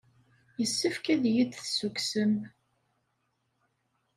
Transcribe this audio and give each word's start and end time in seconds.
Yessefk 0.59 1.05
ad 1.13 1.23
iyi-d-tessukksem. 1.29 2.33